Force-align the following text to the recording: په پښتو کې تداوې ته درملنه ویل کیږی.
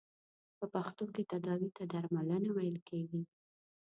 په 0.57 0.65
پښتو 0.73 1.03
کې 1.13 1.23
تداوې 1.31 1.69
ته 1.77 1.83
درملنه 1.91 2.49
ویل 2.53 2.77
کیږی. 2.89 3.21